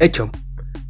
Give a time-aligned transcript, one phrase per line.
[0.00, 0.30] Hecho.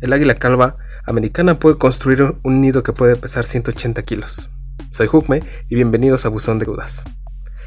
[0.03, 0.77] El águila calva
[1.07, 4.51] americana puede construir un nido que puede pesar 180 kilos.
[4.91, 7.05] Soy Jukme y bienvenidos a Buzón de Dudas,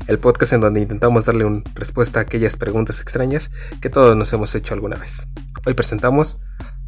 [0.06, 3.50] el podcast en donde intentamos darle una respuesta a aquellas preguntas extrañas
[3.82, 5.28] que todos nos hemos hecho alguna vez.
[5.66, 6.38] Hoy presentamos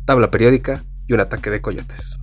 [0.06, 2.20] tabla periódica y un ataque de coyotes.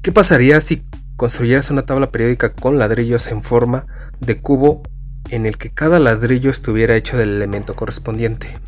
[0.00, 0.76] ¿Qué pasaría si
[1.16, 3.86] construyeras una tabla periódica con ladrillos en forma
[4.20, 4.82] de cubo
[5.30, 8.58] en el que cada ladrillo estuviera hecho del elemento correspondiente?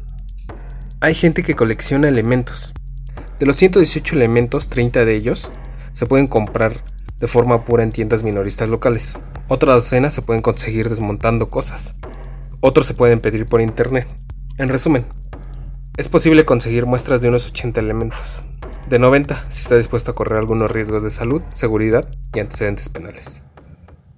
[1.01, 2.73] Hay gente que colecciona elementos.
[3.39, 5.53] De los 118 elementos, 30 de ellos
[5.93, 6.73] se pueden comprar
[7.19, 9.19] de forma pura en tiendas minoristas locales.
[9.49, 11.95] Otra docena se pueden conseguir desmontando cosas.
[12.61, 14.09] Otros se pueden pedir por internet.
[14.57, 15.07] En resumen,
[15.97, 18.43] es posible conseguir muestras de unos 80 elementos
[18.89, 23.43] de 90 si está dispuesto a correr algunos riesgos de salud, seguridad y antecedentes penales.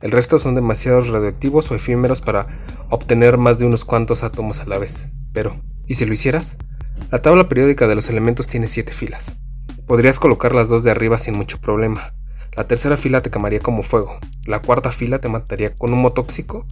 [0.00, 2.46] El resto son demasiados radioactivos o efímeros para
[2.88, 5.08] obtener más de unos cuantos átomos a la vez.
[5.32, 6.56] Pero, ¿y si lo hicieras?
[7.10, 9.36] La tabla periódica de los elementos tiene 7 filas.
[9.86, 12.14] Podrías colocar las dos de arriba sin mucho problema.
[12.56, 14.18] La tercera fila te quemaría como fuego.
[14.44, 16.66] La cuarta fila te mataría con humo tóxico.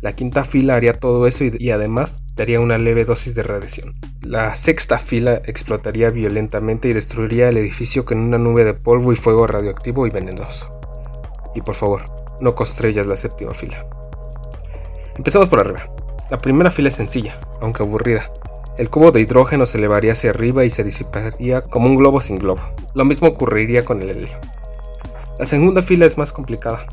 [0.00, 3.94] La quinta fila haría todo eso y, además te haría una leve dosis de radiación.
[4.22, 9.16] La sexta fila explotaría violentamente y destruiría el edificio con una nube de polvo y
[9.16, 10.72] fuego radioactivo y venenoso.
[11.54, 12.02] Y por favor,
[12.40, 13.86] no construyas la séptima fila.
[15.16, 15.84] Empezamos por arriba.
[16.30, 18.32] La primera fila es sencilla, aunque aburrida.
[18.78, 22.38] El cubo de hidrógeno se elevaría hacia arriba y se disiparía como un globo sin
[22.38, 22.62] globo.
[22.94, 24.40] Lo mismo ocurriría con el helio.
[25.40, 26.84] La segunda fila es más complicada.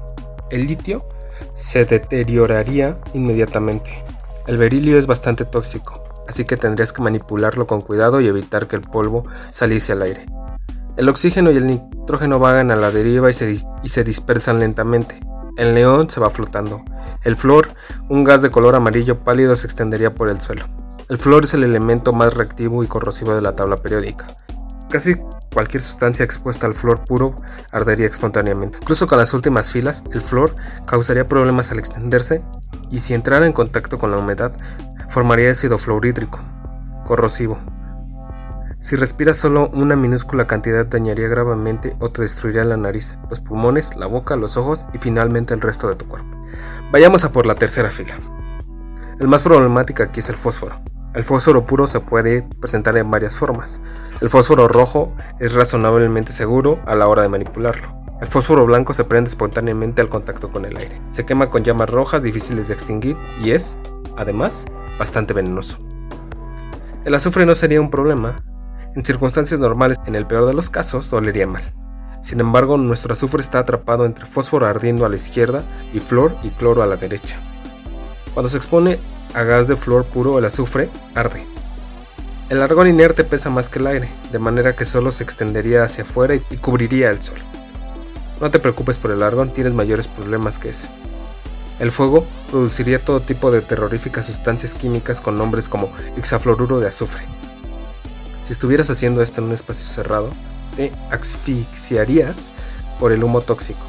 [0.50, 1.06] El litio
[1.54, 4.06] se deterioraría inmediatamente.
[4.48, 8.78] El berilio es bastante tóxico, así que tendrías que manipularlo con cuidado y evitar que
[8.78, 10.28] el polvo saliese al aire.
[10.96, 15.20] El oxígeno y el nitrógeno vagan a la deriva y se, dispersan lentamente.
[15.58, 16.86] El neón se va flotando.
[17.26, 17.68] El flor,
[18.08, 20.68] un gas de color amarillo pálido, se extendería por el suelo.
[21.10, 24.38] El flor es el elemento más reactivo y corrosivo de la tabla periódica.
[24.90, 25.18] Casi
[25.58, 27.42] cualquier sustancia expuesta al flor puro
[27.72, 28.78] ardería espontáneamente.
[28.80, 32.44] Incluso con las últimas filas, el flor causaría problemas al extenderse
[32.92, 34.52] y si entrara en contacto con la humedad,
[35.10, 36.40] formaría ácido fluorhídrico,
[37.08, 37.60] corrosivo.
[38.80, 43.96] Si respiras solo una minúscula cantidad dañaría gravemente o te destruiría la nariz, los pulmones,
[43.96, 46.38] la boca, los ojos y finalmente el resto de tu cuerpo.
[46.92, 48.14] Vayamos a por la tercera fila.
[49.20, 50.80] El más problemático aquí es el fósforo.
[51.18, 53.82] El fósforo puro se puede presentar en varias formas.
[54.22, 58.00] El fósforo rojo es razonablemente seguro a la hora de manipularlo.
[58.22, 61.02] El fósforo blanco se prende espontáneamente al contacto con el aire.
[61.10, 63.80] Se quema con llamas rojas difíciles de extinguir y es,
[64.16, 64.66] además,
[65.00, 65.80] bastante venenoso.
[67.04, 68.44] El azufre no sería un problema.
[68.96, 71.64] En circunstancias normales, en el peor de los casos, dolería mal.
[72.22, 75.64] Sin embargo, nuestro azufre está atrapado entre fósforo ardiendo a la izquierda
[75.94, 77.38] y flor y cloro a la derecha.
[78.36, 79.00] Cuando se expone
[79.38, 81.46] a gas de flor puro, el azufre arde.
[82.50, 86.06] El argón inerte pesa más que el aire, de manera que solo se extendería hacia
[86.06, 87.38] afuera y cubriría el sol.
[88.42, 90.88] No te preocupes por el argón, tienes mayores problemas que ese.
[91.80, 97.22] El fuego produciría todo tipo de terroríficas sustancias químicas con nombres como hexafluoruro de azufre.
[98.42, 100.32] Si estuvieras haciendo esto en un espacio cerrado,
[100.76, 102.54] te asfixiarías
[103.00, 103.86] por el humo tóxico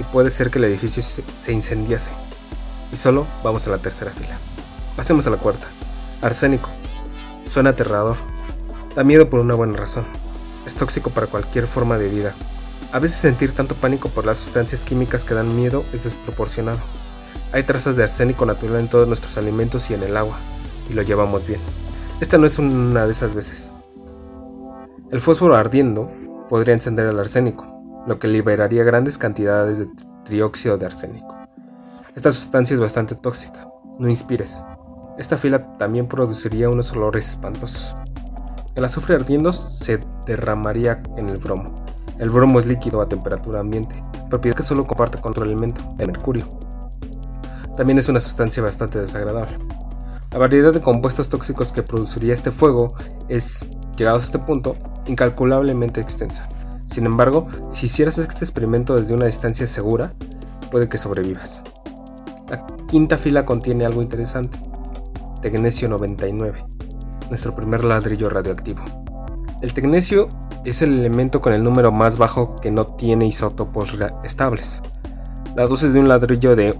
[0.00, 2.10] y puede ser que el edificio se incendiase.
[2.92, 4.36] Y solo vamos a la tercera fila.
[4.98, 5.68] Pasemos a la cuarta.
[6.22, 6.70] Arsénico.
[7.46, 8.16] Suena aterrador.
[8.96, 10.04] Da miedo por una buena razón.
[10.66, 12.34] Es tóxico para cualquier forma de vida.
[12.90, 16.80] A veces sentir tanto pánico por las sustancias químicas que dan miedo es desproporcionado.
[17.52, 20.36] Hay trazas de arsénico natural en todos nuestros alimentos y en el agua,
[20.90, 21.60] y lo llevamos bien.
[22.20, 23.72] Esta no es una de esas veces.
[25.12, 26.10] El fósforo ardiendo
[26.48, 27.68] podría encender el arsénico,
[28.08, 29.88] lo que liberaría grandes cantidades de
[30.24, 31.36] trióxido de arsénico.
[32.16, 33.68] Esta sustancia es bastante tóxica,
[34.00, 34.64] no inspires.
[35.18, 37.96] Esta fila también produciría unos olores espantosos.
[38.76, 41.84] El azufre ardiendo se derramaría en el bromo.
[42.18, 46.06] El bromo es líquido a temperatura ambiente, propiedad que solo comparte con otro elemento, el
[46.06, 46.48] mercurio.
[47.76, 49.58] También es una sustancia bastante desagradable.
[50.30, 52.94] La variedad de compuestos tóxicos que produciría este fuego
[53.28, 53.66] es,
[53.96, 54.76] llegados a este punto,
[55.06, 56.48] incalculablemente extensa.
[56.86, 60.12] Sin embargo, si hicieras este experimento desde una distancia segura,
[60.70, 61.64] puede que sobrevivas.
[62.48, 64.67] La quinta fila contiene algo interesante.
[65.40, 66.64] Tecnesio 99,
[67.28, 68.82] nuestro primer ladrillo radioactivo.
[69.62, 70.28] El tecnesio
[70.64, 74.82] es el elemento con el número más bajo que no tiene isótopos estables.
[75.54, 76.76] La dosis de un ladrillo de,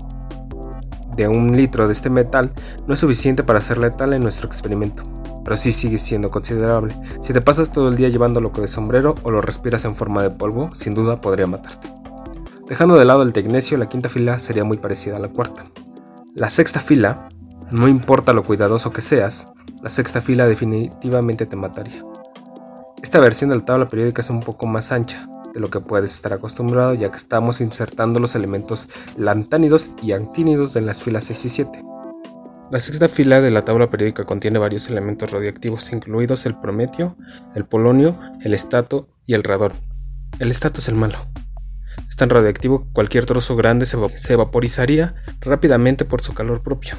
[1.17, 2.53] de un litro de este metal
[2.89, 5.05] no es suficiente para ser letal en nuestro experimento,
[5.45, 6.97] pero sí sigue siendo considerable.
[7.21, 10.31] Si te pasas todo el día llevándolo de sombrero o lo respiras en forma de
[10.31, 11.89] polvo, sin duda podría matarte.
[12.69, 15.65] Dejando de lado el tecnecio, la quinta fila sería muy parecida a la cuarta.
[16.35, 17.29] La sexta fila,
[17.71, 19.49] no importa lo cuidadoso que seas,
[19.83, 22.03] la sexta fila definitivamente te mataría.
[23.03, 26.15] Esta versión de la tabla periódica es un poco más ancha de lo que puedes
[26.15, 31.45] estar acostumbrado ya que estamos insertando los elementos lantánidos y antínidos en las filas 6
[31.45, 31.83] y 7.
[32.71, 37.17] La sexta fila de la tabla periódica contiene varios elementos radioactivos, incluidos el prometio,
[37.55, 39.73] el polonio, el estato y el radón.
[40.39, 41.19] El estato es el malo.
[42.09, 46.97] Es tan radioactivo que cualquier trozo grande se, se vaporizaría rápidamente por su calor propio.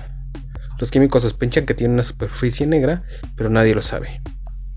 [0.79, 3.03] Los químicos sospechan que tiene una superficie negra,
[3.35, 4.21] pero nadie lo sabe.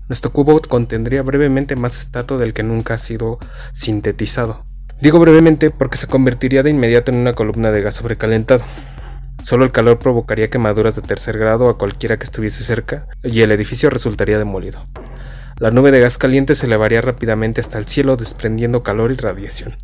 [0.09, 3.39] Nuestro cubo contendría brevemente más estato del que nunca ha sido
[3.71, 4.65] sintetizado.
[5.01, 8.63] Digo brevemente porque se convertiría de inmediato en una columna de gas sobrecalentado.
[9.41, 13.51] Solo el calor provocaría quemaduras de tercer grado a cualquiera que estuviese cerca y el
[13.51, 14.85] edificio resultaría demolido.
[15.57, 19.77] La nube de gas caliente se elevaría rápidamente hasta el cielo desprendiendo calor y radiación.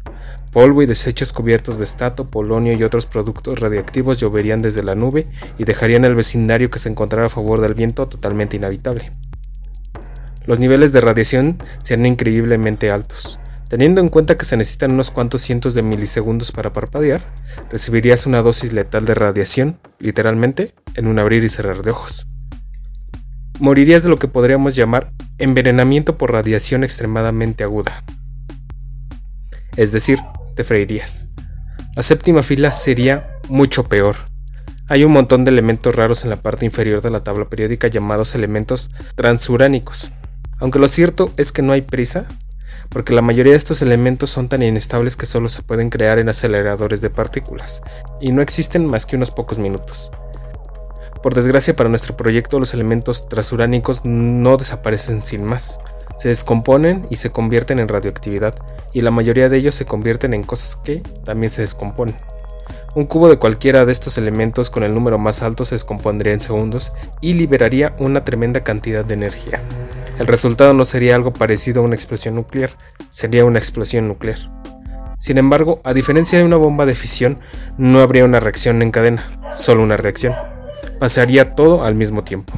[0.51, 5.27] Polvo y desechos cubiertos de estato, polonio y otros productos radiactivos lloverían desde la nube
[5.57, 9.11] y dejarían el vecindario que se encontrara a favor del viento totalmente inhabitable.
[10.45, 13.39] Los niveles de radiación serían increíblemente altos.
[13.69, 17.21] Teniendo en cuenta que se necesitan unos cuantos cientos de milisegundos para parpadear,
[17.69, 22.27] recibirías una dosis letal de radiación, literalmente, en un abrir y cerrar de ojos.
[23.59, 28.03] Morirías de lo que podríamos llamar envenenamiento por radiación extremadamente aguda.
[29.79, 30.19] Es decir,
[30.57, 31.27] te freirías.
[31.95, 34.17] La séptima fila sería mucho peor.
[34.89, 38.35] Hay un montón de elementos raros en la parte inferior de la tabla periódica llamados
[38.35, 40.11] elementos transuránicos.
[40.57, 42.25] Aunque lo cierto es que no hay prisa,
[42.89, 46.27] porque la mayoría de estos elementos son tan inestables que solo se pueden crear en
[46.27, 47.81] aceleradores de partículas,
[48.19, 50.11] y no existen más que unos pocos minutos.
[51.23, 55.79] Por desgracia para nuestro proyecto, los elementos transuránicos no desaparecen sin más.
[56.19, 58.53] Se descomponen y se convierten en radioactividad,
[58.91, 62.17] y la mayoría de ellos se convierten en cosas que también se descomponen.
[62.93, 66.41] Un cubo de cualquiera de estos elementos con el número más alto se descompondría en
[66.41, 69.61] segundos y liberaría una tremenda cantidad de energía.
[70.19, 72.71] El resultado no sería algo parecido a una explosión nuclear,
[73.11, 74.39] sería una explosión nuclear.
[75.19, 77.39] Sin embargo, a diferencia de una bomba de fisión,
[77.77, 79.23] no habría una reacción en cadena,
[79.53, 80.33] solo una reacción.
[80.99, 82.53] Pasaría todo al mismo tiempo.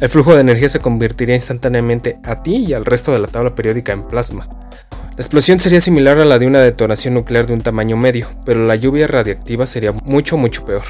[0.00, 3.54] El flujo de energía se convertiría instantáneamente a ti y al resto de la tabla
[3.54, 4.48] periódica en plasma.
[4.90, 8.64] La explosión sería similar a la de una detonación nuclear de un tamaño medio, pero
[8.64, 10.82] la lluvia radiactiva sería mucho mucho peor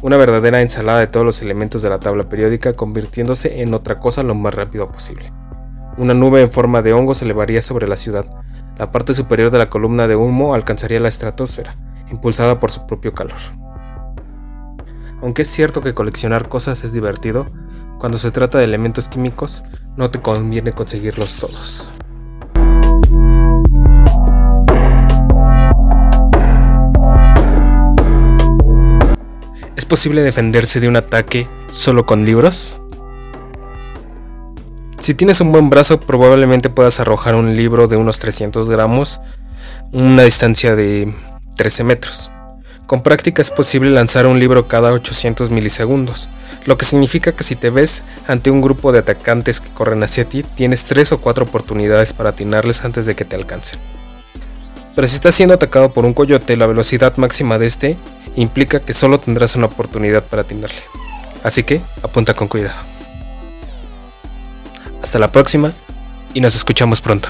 [0.00, 4.22] una verdadera ensalada de todos los elementos de la tabla periódica convirtiéndose en otra cosa
[4.22, 5.32] lo más rápido posible.
[5.96, 8.24] Una nube en forma de hongo se elevaría sobre la ciudad.
[8.78, 11.76] La parte superior de la columna de humo alcanzaría la estratosfera,
[12.10, 13.38] impulsada por su propio calor.
[15.20, 17.48] Aunque es cierto que coleccionar cosas es divertido,
[17.98, 19.64] cuando se trata de elementos químicos
[19.96, 21.88] no te conviene conseguirlos todos.
[29.88, 32.78] posible defenderse de un ataque solo con libros?
[35.00, 39.20] Si tienes un buen brazo, probablemente puedas arrojar un libro de unos 300 gramos,
[39.90, 41.12] una distancia de
[41.56, 42.30] 13 metros.
[42.88, 46.30] Con práctica es posible lanzar un libro cada 800 milisegundos,
[46.64, 50.26] lo que significa que si te ves ante un grupo de atacantes que corren hacia
[50.26, 53.78] ti, tienes 3 o 4 oportunidades para atinarles antes de que te alcancen.
[54.96, 57.98] Pero si estás siendo atacado por un coyote, la velocidad máxima de este
[58.36, 60.80] implica que solo tendrás una oportunidad para atinarle.
[61.42, 62.80] Así que apunta con cuidado.
[65.02, 65.74] Hasta la próxima
[66.32, 67.28] y nos escuchamos pronto.